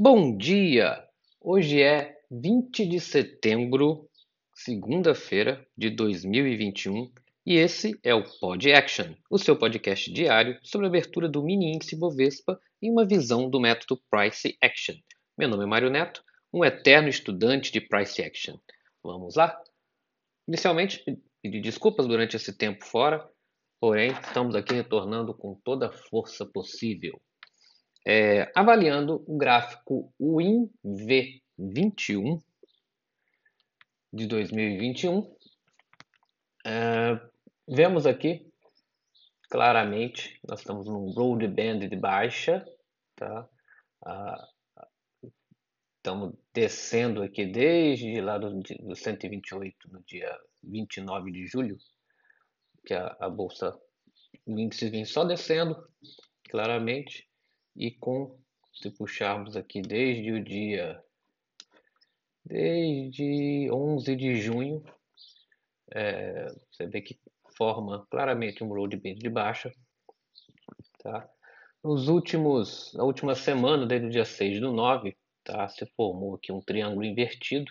Bom 0.00 0.36
dia! 0.36 1.04
Hoje 1.40 1.82
é 1.82 2.16
20 2.30 2.86
de 2.86 3.00
setembro, 3.00 4.08
segunda-feira 4.54 5.66
de 5.76 5.90
2021, 5.90 7.12
e 7.44 7.56
esse 7.56 7.98
é 8.04 8.14
o 8.14 8.22
Pod 8.38 8.72
Action, 8.72 9.12
o 9.28 9.36
seu 9.38 9.58
podcast 9.58 10.08
diário 10.12 10.56
sobre 10.62 10.86
a 10.86 10.88
abertura 10.88 11.28
do 11.28 11.42
mini 11.42 11.74
índice 11.74 11.96
Bovespa 11.96 12.60
em 12.80 12.92
uma 12.92 13.04
visão 13.04 13.50
do 13.50 13.58
método 13.58 14.00
Price 14.08 14.56
Action. 14.62 14.94
Meu 15.36 15.48
nome 15.48 15.64
é 15.64 15.66
Mário 15.66 15.90
Neto, 15.90 16.22
um 16.54 16.64
eterno 16.64 17.08
estudante 17.08 17.72
de 17.72 17.80
Price 17.80 18.22
Action. 18.22 18.56
Vamos 19.02 19.34
lá? 19.34 19.60
Inicialmente, 20.46 21.02
pedi 21.42 21.60
desculpas 21.60 22.06
durante 22.06 22.36
esse 22.36 22.56
tempo 22.56 22.84
fora, 22.84 23.28
porém, 23.80 24.12
estamos 24.12 24.54
aqui 24.54 24.74
retornando 24.74 25.34
com 25.34 25.56
toda 25.64 25.88
a 25.88 25.92
força 25.92 26.46
possível. 26.46 27.20
É, 28.10 28.50
avaliando 28.54 29.22
o 29.26 29.36
gráfico 29.36 30.10
WinV21 30.18 32.42
de 34.10 34.26
2021, 34.26 35.36
é, 36.64 37.20
vemos 37.68 38.06
aqui 38.06 38.50
claramente, 39.50 40.40
nós 40.48 40.60
estamos 40.60 40.86
num 40.86 41.10
road 41.10 41.46
band 41.48 41.80
de 41.80 41.96
baixa, 41.96 42.64
tá? 43.14 43.46
Ah, 44.06 44.48
estamos 45.98 46.32
descendo 46.54 47.22
aqui 47.22 47.44
desde 47.44 48.22
lá 48.22 48.38
do, 48.38 48.60
do 48.60 48.96
128 48.96 49.92
no 49.92 50.02
dia 50.04 50.34
29 50.62 51.30
de 51.30 51.46
julho, 51.46 51.76
que 52.86 52.94
a, 52.94 53.14
a 53.20 53.28
bolsa, 53.28 53.78
o 54.46 54.58
índice 54.58 54.88
vem 54.88 55.04
só 55.04 55.26
descendo 55.26 55.76
claramente, 56.48 57.27
e 57.78 57.92
com, 57.92 58.36
se 58.72 58.90
puxarmos 58.90 59.56
aqui 59.56 59.80
desde 59.80 60.32
o 60.32 60.42
dia, 60.42 61.00
desde 62.44 63.70
11 63.70 64.16
de 64.16 64.40
junho, 64.40 64.84
é, 65.92 66.48
você 66.70 66.86
vê 66.86 67.00
que 67.00 67.18
forma 67.56 68.04
claramente 68.10 68.64
um 68.64 68.68
roadband 68.68 69.14
de 69.14 69.30
baixa, 69.30 69.72
tá? 70.98 71.30
Nos 71.82 72.08
últimos, 72.08 72.92
na 72.94 73.04
última 73.04 73.36
semana, 73.36 73.86
desde 73.86 74.08
o 74.08 74.10
dia 74.10 74.24
6 74.24 74.60
do 74.60 74.72
9, 74.72 75.16
tá? 75.44 75.68
Se 75.68 75.86
formou 75.96 76.34
aqui 76.34 76.50
um 76.50 76.60
triângulo 76.60 77.04
invertido, 77.04 77.70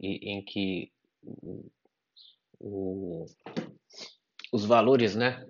e, 0.00 0.30
em 0.32 0.42
que 0.42 0.90
o, 1.22 1.70
o, 2.58 3.26
os 4.50 4.64
valores, 4.64 5.14
né, 5.14 5.46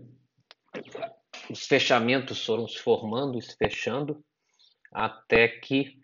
os 1.51 1.67
fechamentos 1.67 2.45
foram 2.45 2.69
se 2.69 2.79
formando 2.79 3.37
e 3.37 3.43
se 3.43 3.57
fechando, 3.57 4.25
até 4.93 5.49
que 5.49 6.01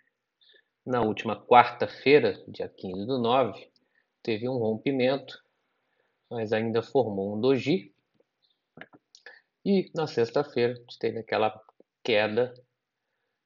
na 0.84 1.02
última 1.02 1.40
quarta-feira, 1.46 2.44
dia 2.48 2.68
15 2.68 3.06
do 3.06 3.18
9, 3.18 3.70
teve 4.22 4.48
um 4.48 4.58
rompimento, 4.58 5.40
mas 6.28 6.52
ainda 6.52 6.82
formou 6.82 7.36
um 7.36 7.40
doji. 7.40 7.94
E 9.64 9.90
na 9.94 10.06
sexta-feira 10.06 10.74
teve 10.98 11.18
aquela 11.18 11.60
queda 12.02 12.52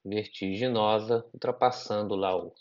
vertiginosa, 0.02 1.24
ultrapassando 1.32 2.14
lá 2.14 2.34
o, 2.34 2.54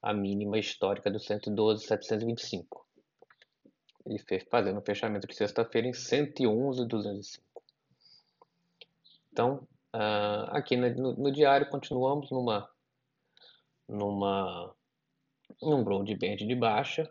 a 0.00 0.14
mínima 0.14 0.58
histórica 0.58 1.10
do 1.10 1.18
112,725. 1.18 2.86
Ele 4.06 4.18
fez 4.18 4.44
fazendo 4.50 4.78
o 4.78 4.84
fechamento 4.84 5.26
de 5.26 5.34
sexta-feira 5.34 5.88
em 5.88 5.92
111,205. 5.92 7.51
Então, 9.32 9.66
uh, 9.94 10.44
aqui 10.50 10.76
no, 10.76 11.16
no, 11.16 11.32
diário 11.32 11.70
continuamos 11.70 12.30
numa 12.30 12.70
numa 13.88 14.74
num 15.60 15.82
broadband 15.82 16.36
de 16.36 16.54
baixa, 16.54 17.10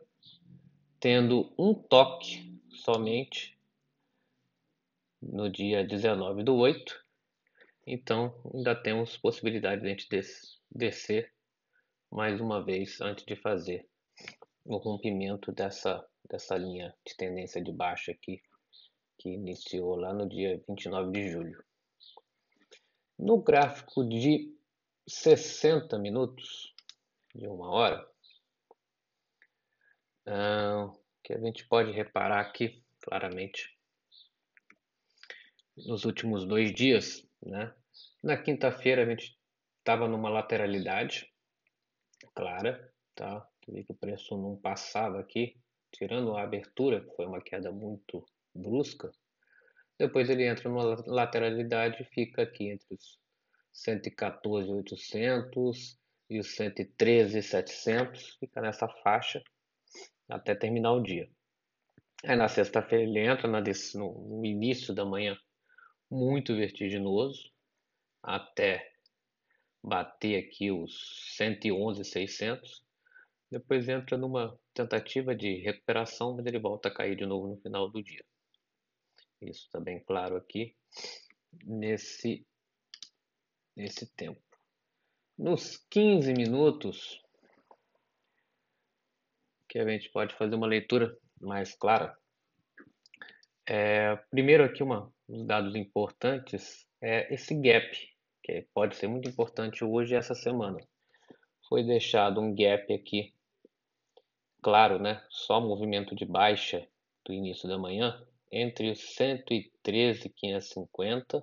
tendo 0.99 1.51
um 1.57 1.73
toque 1.73 2.61
somente 2.69 3.57
no 5.21 5.49
dia 5.49 5.83
19 5.85 6.43
do 6.43 6.55
8. 6.55 7.03
Então, 7.87 8.33
ainda 8.53 8.75
temos 8.75 9.17
possibilidade 9.17 9.81
de 9.81 9.87
a 9.87 9.89
gente 9.89 10.07
des 10.07 10.59
descer 10.69 11.33
mais 12.11 12.39
uma 12.39 12.63
vez 12.63 13.01
antes 13.01 13.25
de 13.25 13.35
fazer 13.35 13.87
o 14.63 14.77
rompimento 14.77 15.51
dessa, 15.51 16.05
dessa 16.29 16.55
linha 16.55 16.95
de 17.05 17.15
tendência 17.17 17.63
de 17.63 17.71
baixa 17.71 18.11
aqui, 18.11 18.41
que 19.17 19.29
iniciou 19.29 19.95
lá 19.95 20.13
no 20.13 20.29
dia 20.29 20.61
29 20.67 21.11
de 21.11 21.31
julho. 21.31 21.70
No 23.21 23.37
gráfico 23.37 24.03
de 24.03 24.51
60 25.07 25.99
minutos, 25.99 26.73
de 27.35 27.45
uma 27.45 27.69
hora, 27.69 28.09
uh, 30.25 30.99
que 31.23 31.31
a 31.31 31.39
gente 31.39 31.67
pode 31.67 31.91
reparar 31.91 32.39
aqui 32.39 32.83
claramente 32.99 33.77
nos 35.77 36.03
últimos 36.03 36.45
dois 36.45 36.73
dias, 36.73 37.23
né? 37.45 37.71
Na 38.23 38.41
quinta-feira 38.41 39.03
a 39.03 39.05
gente 39.05 39.37
estava 39.77 40.07
numa 40.07 40.27
lateralidade 40.27 41.31
clara, 42.33 42.91
tá? 43.13 43.47
Vi 43.67 43.83
que 43.83 43.91
o 43.91 43.95
preço 43.95 44.35
não 44.35 44.57
passava 44.57 45.19
aqui, 45.19 45.55
tirando 45.91 46.35
a 46.35 46.41
abertura, 46.41 47.01
que 47.01 47.15
foi 47.15 47.27
uma 47.27 47.39
queda 47.39 47.71
muito 47.71 48.25
brusca, 48.51 49.11
depois 50.01 50.29
ele 50.29 50.45
entra 50.47 50.67
numa 50.67 51.01
lateralidade 51.05 52.01
e 52.01 52.05
fica 52.05 52.41
aqui 52.41 52.69
entre 52.69 52.95
os 52.95 53.19
114.800 53.73 55.95
e 56.27 56.39
os 56.39 56.47
113.700. 56.57 58.35
Fica 58.39 58.59
nessa 58.61 58.87
faixa 58.87 59.43
até 60.27 60.55
terminar 60.55 60.93
o 60.93 61.03
dia. 61.03 61.29
Aí 62.23 62.35
na 62.35 62.47
sexta-feira 62.47 63.03
ele 63.03 63.19
entra 63.19 63.47
no 63.47 64.43
início 64.43 64.91
da 64.93 65.05
manhã 65.05 65.37
muito 66.09 66.55
vertiginoso 66.55 67.51
até 68.23 68.91
bater 69.83 70.43
aqui 70.43 70.71
os 70.71 71.37
111.600. 71.39 72.81
Depois 73.51 73.87
entra 73.87 74.17
numa 74.17 74.59
tentativa 74.73 75.35
de 75.35 75.57
recuperação, 75.57 76.35
mas 76.35 76.47
ele 76.47 76.57
volta 76.57 76.89
a 76.89 76.93
cair 76.93 77.15
de 77.15 77.25
novo 77.25 77.49
no 77.49 77.57
final 77.57 77.87
do 77.89 78.01
dia. 78.01 78.25
Isso 79.41 79.65
está 79.65 79.79
bem 79.79 79.99
claro 79.99 80.35
aqui 80.35 80.75
nesse, 81.65 82.45
nesse 83.75 84.05
tempo. 84.13 84.41
Nos 85.37 85.77
15 85.89 86.31
minutos, 86.33 87.19
que 89.67 89.79
a 89.79 89.89
gente 89.89 90.09
pode 90.11 90.35
fazer 90.35 90.53
uma 90.53 90.67
leitura 90.67 91.17
mais 91.39 91.73
clara. 91.73 92.15
É, 93.65 94.15
primeiro 94.29 94.63
aqui 94.63 94.83
uma, 94.83 95.11
uns 95.27 95.45
dados 95.45 95.75
importantes 95.75 96.85
é 97.01 97.33
esse 97.33 97.55
gap, 97.55 97.89
que 98.43 98.67
pode 98.73 98.95
ser 98.95 99.07
muito 99.07 99.27
importante 99.27 99.83
hoje 99.83 100.13
e 100.13 100.17
essa 100.17 100.35
semana. 100.35 100.77
Foi 101.67 101.83
deixado 101.83 102.39
um 102.39 102.53
gap 102.53 102.93
aqui, 102.93 103.33
claro, 104.61 104.99
né? 104.99 105.25
Só 105.29 105.59
movimento 105.59 106.13
de 106.13 106.25
baixa 106.25 106.87
do 107.25 107.33
início 107.33 107.67
da 107.67 107.77
manhã, 107.77 108.21
entre 108.51 108.91
os 108.91 108.99
113,550 109.15 111.41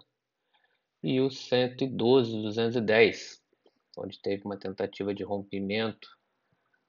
e 1.02 1.20
os 1.20 1.48
112,210, 1.48 3.42
onde 3.96 4.20
teve 4.20 4.44
uma 4.44 4.58
tentativa 4.58 5.14
de 5.14 5.24
rompimento 5.24 6.08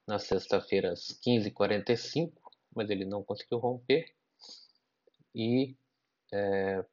na 0.06 0.19
sexta-feira 0.19 0.91
às 0.91 1.18
15h45, 1.25 2.34
mas 2.75 2.90
ele 2.90 3.06
não 3.06 3.24
conseguiu 3.24 3.59
romper. 3.59 4.13
E 5.34 5.78
é, 6.34 6.84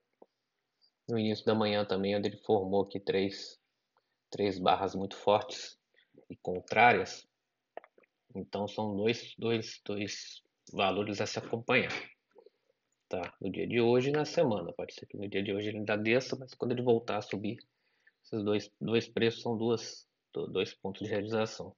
no 1.09 1.19
início 1.19 1.45
da 1.45 1.55
manhã 1.55 1.85
também, 1.85 2.17
onde 2.17 2.29
ele 2.29 2.39
formou 2.39 2.83
aqui 2.83 3.01
três, 3.01 3.59
três 4.31 4.59
barras 4.59 4.95
muito 4.95 5.17
fortes 5.17 5.77
e 6.31 6.37
contrárias. 6.37 7.27
Então 8.35 8.69
são 8.69 8.95
dois, 8.95 9.35
dois, 9.39 9.81
dois 9.85 10.43
valores 10.73 11.21
a 11.21 11.27
se 11.27 11.39
acompanhar 11.39 11.93
tá? 13.09 13.35
no 13.41 13.51
dia 13.51 13.67
de 13.67 13.81
hoje 13.81 14.09
e 14.09 14.13
na 14.13 14.25
semana. 14.25 14.73
Pode 14.73 14.95
ser 14.95 15.07
que 15.07 15.17
no 15.17 15.29
dia 15.29 15.43
de 15.43 15.53
hoje 15.53 15.69
ele 15.69 15.79
ainda 15.79 15.97
desça, 15.97 16.37
mas 16.37 16.55
quando 16.55 16.73
ele 16.73 16.83
voltar 16.83 17.19
a 17.19 17.23
subir, 17.23 17.59
esses 18.25 18.45
dois, 18.45 18.73
dois 18.81 19.09
preços 19.09 19.43
são 19.43 19.57
duas, 19.57 20.09
dois 20.33 20.75
pontos 20.75 21.03
de 21.03 21.09
realização. 21.09 21.75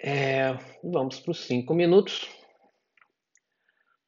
É, 0.00 0.52
vamos 0.82 1.20
para 1.20 1.32
os 1.32 1.40
5 1.40 1.74
minutos. 1.74 2.28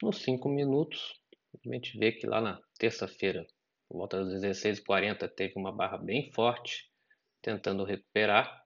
Nos 0.03 0.23
5 0.23 0.49
minutos, 0.49 1.21
a 1.55 1.75
gente 1.75 1.99
vê 1.99 2.13
que 2.13 2.27
lá 2.27 2.41
na 2.41 2.61
terça-feira, 2.79 3.47
por 3.89 3.99
volta 3.99 4.25
das 4.25 4.41
16h40, 4.41 5.29
teve 5.29 5.55
uma 5.57 5.73
barra 5.73 5.99
bem 5.99 6.33
forte, 6.33 6.91
tentando 7.43 7.85
recuperar. 7.85 8.65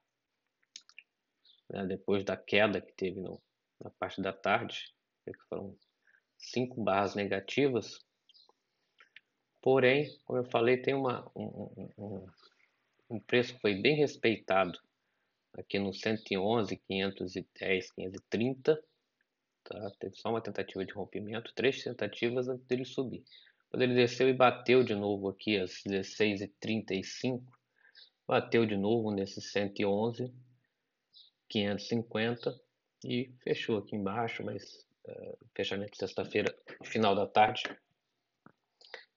Né, 1.71 1.87
depois 1.87 2.23
da 2.25 2.37
queda 2.37 2.81
que 2.81 2.93
teve 2.93 3.19
no, 3.21 3.43
na 3.83 3.91
parte 3.91 4.21
da 4.21 4.33
tarde, 4.33 4.95
que 5.25 5.33
foram 5.49 5.77
cinco 6.51 6.83
barras 6.83 7.15
negativas. 7.15 7.99
Porém, 9.61 10.15
como 10.25 10.39
eu 10.39 10.45
falei, 10.45 10.77
tem 10.77 10.95
uma, 10.95 11.31
um, 11.35 11.91
um, 11.97 12.27
um 13.11 13.21
preço 13.21 13.59
foi 13.61 13.75
bem 13.75 13.97
respeitado 13.97 14.79
aqui 15.55 15.79
no 15.79 15.93
111, 15.93 16.77
510, 16.77 17.93
530. 17.93 18.83
Tá? 19.65 19.91
Teve 19.99 20.17
só 20.17 20.31
uma 20.31 20.43
tentativa 20.43 20.85
de 20.85 20.93
rompimento, 20.93 21.55
três 21.55 21.83
tentativas 21.83 22.49
antes 22.49 22.67
dele 22.67 22.85
subir. 22.85 23.25
Quando 23.71 23.83
ele 23.83 23.95
desceu 23.95 24.29
e 24.29 24.33
bateu 24.33 24.85
de 24.85 24.95
novo 24.95 25.29
aqui 25.29 25.59
às 25.59 25.83
16h35, 25.83 27.43
bateu 28.27 28.67
de 28.67 28.77
novo 28.77 29.11
nesse 29.11 29.41
111, 29.41 30.33
550 31.49 32.61
e 33.05 33.33
fechou 33.43 33.79
aqui 33.79 33.97
embaixo, 33.97 34.45
mas 34.45 34.84
fechamento 35.55 35.97
sexta-feira, 35.97 36.55
final 36.85 37.15
da 37.15 37.27
tarde, 37.27 37.63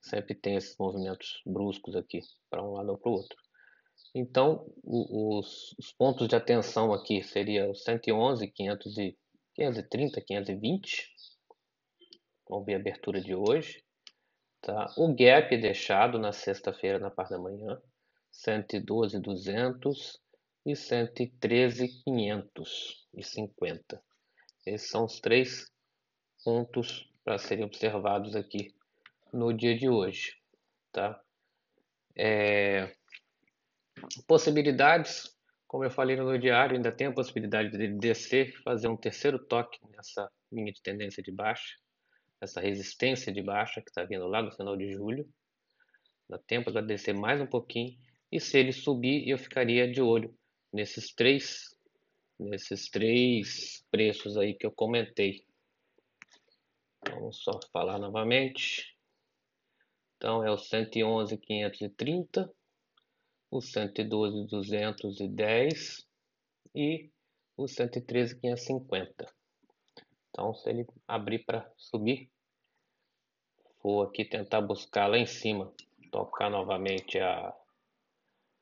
sempre 0.01 0.35
tem 0.35 0.55
esses 0.55 0.77
movimentos 0.77 1.41
bruscos 1.45 1.95
aqui, 1.95 2.19
para 2.49 2.63
um 2.63 2.71
lado 2.71 2.89
ou 2.89 2.97
para 2.97 3.09
o 3.09 3.13
outro. 3.13 3.37
Então, 4.13 4.65
o, 4.83 5.39
os, 5.39 5.73
os, 5.77 5.91
pontos 5.93 6.27
de 6.27 6.35
atenção 6.35 6.93
aqui 6.93 7.23
seria 7.23 7.69
o 7.69 7.75
111, 7.75 8.47
500 8.47 8.97
e, 8.97 9.17
530, 9.55 10.21
520. 10.21 11.13
Vamos 12.49 12.65
ver 12.65 12.75
a 12.75 12.79
abertura 12.79 13.21
de 13.21 13.35
hoje. 13.35 13.83
Tá? 14.61 14.93
O 14.97 15.13
gap 15.13 15.55
deixado 15.57 16.17
na 16.17 16.31
sexta-feira, 16.31 16.99
na 16.99 17.11
parte 17.11 17.31
da 17.31 17.39
manhã, 17.39 17.81
112, 18.31 19.19
200 19.19 20.19
e 20.65 20.75
113, 20.75 22.03
550. 22.03 24.03
Esses 24.65 24.89
são 24.89 25.05
os 25.05 25.19
três 25.19 25.69
pontos 26.47 27.05
para 27.25 27.37
serem 27.37 27.65
observados 27.65 28.33
aqui 28.33 28.73
no 29.33 29.51
dia 29.51 29.77
de 29.77 29.89
hoje. 29.89 30.33
Tá? 30.93 31.21
É... 32.15 32.95
Possibilidades, 34.25 35.35
como 35.67 35.83
eu 35.83 35.91
falei 35.91 36.15
no 36.15 36.39
diário, 36.39 36.77
ainda 36.77 36.89
tem 36.89 37.07
a 37.07 37.11
possibilidade 37.11 37.71
de 37.71 37.89
descer, 37.89 38.53
fazer 38.63 38.87
um 38.87 38.95
terceiro 38.95 39.37
toque 39.37 39.77
nessa 39.89 40.31
linha 40.49 40.71
de 40.71 40.81
tendência 40.81 41.21
de 41.21 41.33
baixa, 41.33 41.75
essa 42.39 42.61
resistência 42.61 43.29
de 43.29 43.41
baixa 43.41 43.81
que 43.81 43.89
está 43.89 44.05
vindo 44.05 44.25
lá 44.25 44.41
no 44.41 44.53
final 44.53 44.77
de 44.77 44.93
julho. 44.93 45.27
Dá 46.29 46.37
tempo 46.37 46.71
de 46.71 46.81
descer 46.81 47.13
mais 47.13 47.41
um 47.41 47.47
pouquinho. 47.47 47.93
E 48.31 48.39
se 48.39 48.57
ele 48.57 48.71
subir, 48.71 49.27
eu 49.27 49.37
ficaria 49.37 49.85
de 49.85 50.01
olho 50.01 50.33
nesses 50.71 51.13
três, 51.13 51.75
nesses 52.39 52.89
três 52.89 53.85
preços 53.91 54.37
aí 54.37 54.53
que 54.53 54.65
eu 54.65 54.71
comentei. 54.71 55.45
Vamos 57.11 57.43
só 57.43 57.59
falar 57.71 57.99
novamente. 57.99 58.97
Então 60.17 60.43
é 60.43 60.51
o 60.51 60.55
111.530, 60.55 62.51
o 63.51 63.59
112.210 63.59 66.07
e 66.73 67.11
o 67.55 67.65
113.550. 67.65 69.31
Então, 70.29 70.53
se 70.53 70.69
ele 70.69 70.85
abrir 71.07 71.39
para 71.39 71.71
subir, 71.77 72.29
for 73.81 74.07
aqui 74.07 74.23
tentar 74.23 74.61
buscar 74.61 75.07
lá 75.07 75.17
em 75.17 75.25
cima, 75.25 75.73
tocar 76.11 76.49
novamente 76.49 77.19
a, 77.19 77.53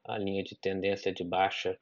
a 0.05 0.17
linha 0.17 0.43
de 0.43 0.55
tendência 0.55 1.13
de 1.13 1.23
baixa, 1.23 1.77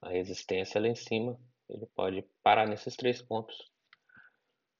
a 0.00 0.08
resistência 0.10 0.80
lá 0.80 0.86
em 0.86 0.94
cima, 0.94 1.38
ele 1.68 1.86
pode 1.86 2.22
parar 2.42 2.68
nesses 2.68 2.94
três 2.94 3.20
pontos. 3.22 3.73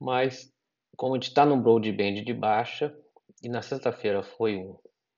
Mas, 0.04 0.52
como 0.98 1.14
a 1.14 1.16
gente 1.16 1.28
está 1.28 1.46
no 1.46 1.56
broadband 1.56 2.22
de 2.24 2.34
baixa, 2.34 2.94
e 3.42 3.48
na 3.48 3.62
sexta-feira 3.62 4.22
foi 4.22 4.58
um, 4.58 4.76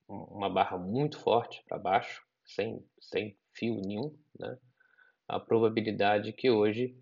uma 0.09 0.49
barra 0.49 0.79
muito 0.79 1.19
forte 1.19 1.61
para 1.67 1.77
baixo, 1.77 2.25
sem, 2.44 2.87
sem 3.00 3.37
fio 3.53 3.81
nenhum, 3.81 4.17
né? 4.38 4.56
a 5.27 5.41
probabilidade 5.41 6.33
que 6.33 6.49
hoje, 6.49 6.97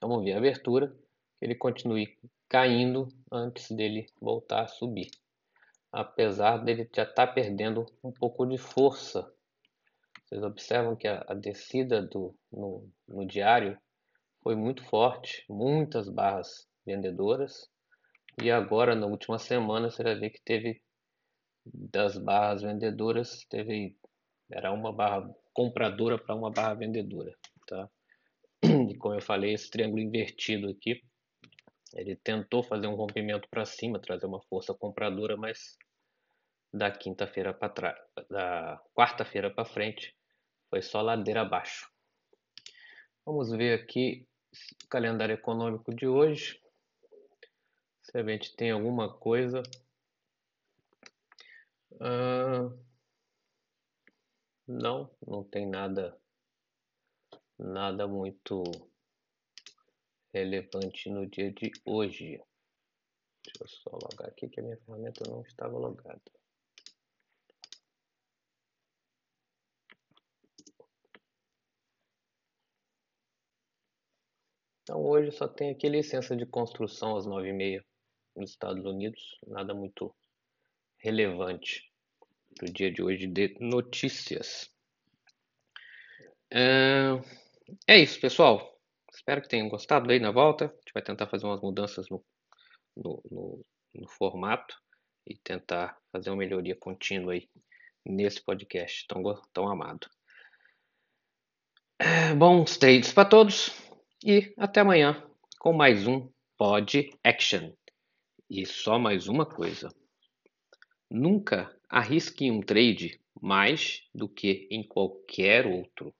vamos 0.00 0.22
ver 0.22 0.34
a 0.34 0.38
abertura, 0.38 0.96
ele 1.40 1.56
continue 1.56 2.16
caindo 2.48 3.08
antes 3.32 3.68
dele 3.72 4.06
voltar 4.20 4.62
a 4.62 4.68
subir. 4.68 5.10
Apesar 5.90 6.58
dele 6.58 6.88
já 6.94 7.02
estar 7.02 7.26
tá 7.26 7.32
perdendo 7.32 7.84
um 8.04 8.12
pouco 8.12 8.46
de 8.46 8.58
força. 8.58 9.28
Vocês 10.24 10.40
observam 10.44 10.94
que 10.94 11.08
a, 11.08 11.24
a 11.26 11.34
descida 11.34 12.00
do, 12.00 12.32
no, 12.52 12.88
no 13.08 13.26
diário 13.26 13.76
foi 14.40 14.54
muito 14.54 14.84
forte, 14.84 15.44
muitas 15.48 16.08
barras 16.08 16.70
vendedoras, 16.84 17.70
e 18.40 18.50
agora, 18.50 18.94
na 18.94 19.06
última 19.06 19.38
semana, 19.38 19.90
você 19.90 20.02
vai 20.02 20.14
ver 20.14 20.30
que 20.30 20.40
teve 20.42 20.82
das 21.64 22.16
barras 22.16 22.62
vendedoras, 22.62 23.44
teve 23.48 23.96
era 24.50 24.72
uma 24.72 24.92
barra 24.92 25.28
compradora 25.52 26.18
para 26.18 26.34
uma 26.34 26.50
barra 26.50 26.74
vendedora, 26.74 27.34
tá? 27.66 27.88
E 28.90 28.96
como 28.96 29.14
eu 29.14 29.22
falei, 29.22 29.54
esse 29.54 29.70
triângulo 29.70 30.00
invertido 30.00 30.68
aqui, 30.68 31.02
ele 31.94 32.16
tentou 32.16 32.62
fazer 32.62 32.86
um 32.86 32.94
rompimento 32.94 33.48
para 33.48 33.64
cima, 33.64 34.00
trazer 34.00 34.26
uma 34.26 34.40
força 34.42 34.72
compradora, 34.74 35.36
mas 35.36 35.76
da 36.72 36.90
quinta-feira 36.90 37.52
para 37.52 37.68
trás, 37.68 37.98
da 38.30 38.80
quarta-feira 38.94 39.50
para 39.50 39.64
frente, 39.64 40.16
foi 40.70 40.80
só 40.80 41.02
ladeira 41.02 41.42
abaixo. 41.42 41.90
Vamos 43.26 43.50
ver 43.50 43.78
aqui 43.78 44.26
o 44.84 44.88
calendário 44.88 45.34
econômico 45.34 45.94
de 45.94 46.06
hoje. 46.06 46.61
Se 48.12 48.18
a 48.18 48.22
gente 48.22 48.54
tem 48.54 48.70
alguma 48.70 49.10
coisa. 49.10 49.62
Não, 54.68 55.10
não 55.26 55.42
tem 55.42 55.66
nada, 55.66 56.14
nada 57.58 58.06
muito 58.06 58.64
relevante 60.34 61.08
no 61.08 61.26
dia 61.26 61.50
de 61.50 61.72
hoje. 61.86 62.38
Deixa 63.44 63.64
eu 63.64 63.68
só 63.68 63.90
logar 63.92 64.28
aqui 64.28 64.46
que 64.46 64.60
a 64.60 64.62
minha 64.62 64.76
ferramenta 64.76 65.24
não 65.26 65.40
estava 65.40 65.78
logada. 65.78 66.20
Então 74.82 75.02
hoje 75.02 75.32
só 75.32 75.48
tem 75.48 75.70
aqui 75.70 75.88
licença 75.88 76.36
de 76.36 76.44
construção 76.44 77.16
às 77.16 77.24
nove 77.24 77.48
e 77.48 77.52
meia 77.54 77.91
nos 78.36 78.50
Estados 78.50 78.84
Unidos, 78.84 79.38
nada 79.46 79.74
muito 79.74 80.14
relevante 80.98 81.90
para 82.56 82.68
o 82.68 82.72
dia 82.72 82.90
de 82.90 83.02
hoje 83.02 83.26
de 83.26 83.56
notícias. 83.60 84.70
É, 86.50 87.18
isso, 87.88 88.20
pessoal. 88.20 88.78
Espero 89.12 89.42
que 89.42 89.48
tenham 89.48 89.68
gostado 89.68 90.10
aí 90.10 90.18
na 90.18 90.30
volta. 90.30 90.66
A 90.66 90.68
gente 90.68 90.92
vai 90.92 91.02
tentar 91.02 91.26
fazer 91.26 91.46
umas 91.46 91.60
mudanças 91.60 92.08
no, 92.08 92.24
no, 92.96 93.22
no, 93.30 93.66
no 93.94 94.08
formato 94.08 94.76
e 95.26 95.36
tentar 95.38 95.98
fazer 96.10 96.30
uma 96.30 96.36
melhoria 96.36 96.76
contínua 96.76 97.32
aí 97.32 97.48
nesse 98.04 98.42
podcast 98.42 99.06
tão, 99.06 99.22
tão 99.52 99.68
amado. 99.68 100.08
É, 101.98 102.34
bons 102.34 102.76
trades 102.76 103.12
para 103.12 103.28
todos 103.28 103.70
e 104.24 104.52
até 104.58 104.80
amanhã 104.80 105.24
com 105.58 105.72
mais 105.72 106.06
um 106.06 106.28
Pod 106.56 107.10
Action. 107.22 107.72
E 108.54 108.66
só 108.66 108.98
mais 108.98 109.28
uma 109.28 109.46
coisa: 109.46 109.90
nunca 111.10 111.74
arrisque 111.88 112.50
um 112.50 112.60
trade 112.60 113.18
mais 113.40 114.06
do 114.14 114.28
que 114.28 114.68
em 114.70 114.86
qualquer 114.86 115.66
outro. 115.66 116.14